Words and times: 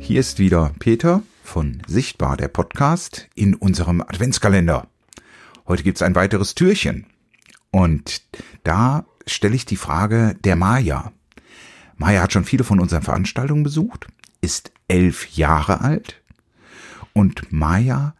Hier 0.00 0.20
ist 0.20 0.38
wieder 0.38 0.72
Peter 0.78 1.22
von 1.44 1.82
Sichtbar, 1.86 2.38
der 2.38 2.48
Podcast, 2.48 3.28
in 3.34 3.54
unserem 3.54 4.00
Adventskalender. 4.00 4.86
Heute 5.66 5.82
gibt's 5.82 6.00
ein 6.00 6.14
weiteres 6.14 6.54
Türchen. 6.54 7.04
Und 7.70 8.22
da 8.64 9.04
stelle 9.26 9.54
ich 9.54 9.66
die 9.66 9.76
Frage 9.76 10.34
der 10.44 10.56
Maja. 10.56 11.12
Maja 11.98 12.22
hat 12.22 12.32
schon 12.32 12.46
viele 12.46 12.64
von 12.64 12.80
unseren 12.80 13.02
Veranstaltungen 13.02 13.64
besucht, 13.64 14.06
ist 14.40 14.72
elf 14.88 15.28
Jahre 15.36 15.82
alt 15.82 16.22
und 17.12 17.52
Maja 17.52 18.14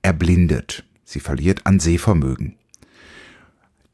erblindet. 0.00 0.86
Sie 1.04 1.20
verliert 1.20 1.66
an 1.66 1.80
Sehvermögen. 1.80 2.56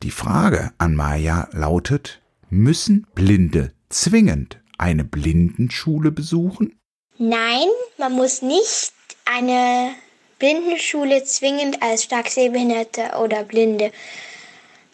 Die 0.05 0.13
Frage 0.13 0.71
an 0.79 0.95
Maja 0.95 1.49
lautet, 1.51 2.23
müssen 2.51 3.05
Blinde 3.17 3.73
zwingend 3.89 4.62
eine 4.79 5.05
Blindenschule 5.05 6.11
besuchen? 6.11 6.79
Nein, 7.19 7.69
man 7.99 8.13
muss 8.13 8.43
nicht 8.43 8.93
eine 9.25 9.95
Blindenschule 10.39 11.23
zwingend 11.25 11.83
als 11.83 12.05
stark 12.05 12.29
Sehbehinderte 12.29 13.13
oder 13.23 13.45
Blinde 13.45 13.93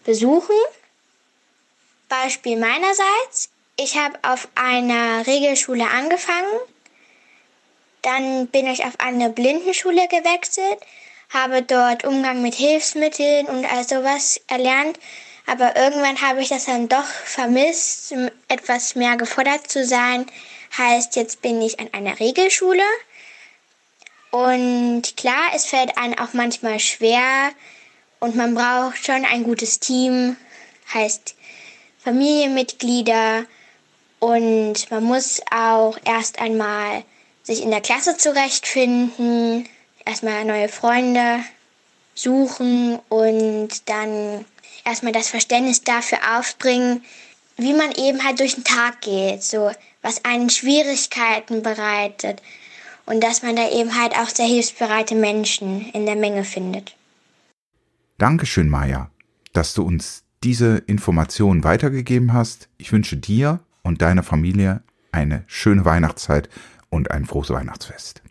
besuchen. 0.04 0.54
Beispiel 2.08 2.58
meinerseits. 2.58 3.50
Ich 3.76 3.96
habe 3.96 4.18
auf 4.22 4.48
einer 4.54 5.26
Regelschule 5.26 5.86
angefangen. 5.88 6.58
Dann 8.02 8.46
bin 8.48 8.66
ich 8.66 8.84
auf 8.84 8.98
eine 8.98 9.30
Blindenschule 9.30 10.08
gewechselt, 10.08 10.78
habe 11.30 11.62
dort 11.62 12.04
Umgang 12.04 12.42
mit 12.42 12.54
Hilfsmitteln 12.54 13.46
und 13.46 13.64
all 13.64 13.86
sowas 13.86 14.40
erlernt. 14.48 14.98
Aber 15.48 15.76
irgendwann 15.76 16.20
habe 16.20 16.42
ich 16.42 16.50
das 16.50 16.66
dann 16.66 16.90
doch 16.90 17.06
vermisst, 17.06 18.14
etwas 18.48 18.94
mehr 18.94 19.16
gefordert 19.16 19.70
zu 19.70 19.82
sein. 19.82 20.26
Heißt, 20.76 21.16
jetzt 21.16 21.40
bin 21.40 21.62
ich 21.62 21.80
an 21.80 21.88
einer 21.92 22.20
Regelschule. 22.20 22.82
Und 24.30 25.16
klar, 25.16 25.52
es 25.54 25.64
fällt 25.64 25.96
einem 25.96 26.18
auch 26.18 26.34
manchmal 26.34 26.78
schwer. 26.78 27.50
Und 28.20 28.36
man 28.36 28.54
braucht 28.54 29.02
schon 29.02 29.24
ein 29.24 29.42
gutes 29.42 29.80
Team, 29.80 30.36
heißt 30.92 31.34
Familienmitglieder. 32.04 33.46
Und 34.18 34.90
man 34.90 35.02
muss 35.02 35.40
auch 35.50 35.96
erst 36.04 36.40
einmal 36.40 37.04
sich 37.42 37.62
in 37.62 37.70
der 37.70 37.80
Klasse 37.80 38.18
zurechtfinden, 38.18 39.66
erstmal 40.04 40.44
neue 40.44 40.68
Freunde 40.68 41.42
suchen 42.18 42.98
und 43.08 43.88
dann 43.88 44.44
erstmal 44.84 45.12
das 45.12 45.28
Verständnis 45.28 45.82
dafür 45.82 46.18
aufbringen, 46.38 47.02
wie 47.56 47.72
man 47.72 47.92
eben 47.92 48.24
halt 48.24 48.40
durch 48.40 48.54
den 48.54 48.64
Tag 48.64 49.00
geht, 49.00 49.42
so 49.42 49.70
was 50.02 50.24
einen 50.24 50.50
Schwierigkeiten 50.50 51.62
bereitet 51.62 52.42
und 53.06 53.22
dass 53.22 53.42
man 53.42 53.56
da 53.56 53.70
eben 53.70 53.98
halt 53.98 54.12
auch 54.14 54.28
sehr 54.28 54.46
hilfsbereite 54.46 55.14
Menschen 55.14 55.90
in 55.92 56.06
der 56.06 56.16
Menge 56.16 56.44
findet. 56.44 56.94
Dankeschön, 58.18 58.68
Maja, 58.68 59.10
dass 59.52 59.74
du 59.74 59.82
uns 59.82 60.24
diese 60.44 60.78
Informationen 60.86 61.64
weitergegeben 61.64 62.32
hast. 62.32 62.68
Ich 62.78 62.92
wünsche 62.92 63.16
dir 63.16 63.60
und 63.82 64.02
deiner 64.02 64.22
Familie 64.22 64.82
eine 65.10 65.44
schöne 65.46 65.84
Weihnachtszeit 65.84 66.48
und 66.90 67.10
ein 67.10 67.26
frohes 67.26 67.50
Weihnachtsfest. 67.50 68.22